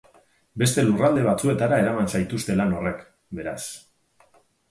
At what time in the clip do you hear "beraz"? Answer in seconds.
3.41-3.61